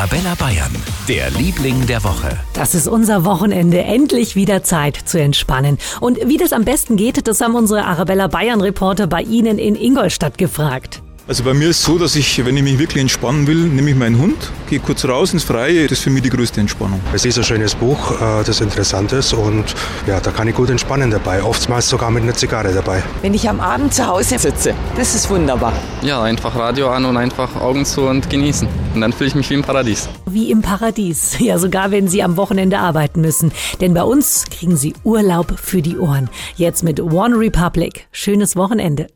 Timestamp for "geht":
6.96-7.28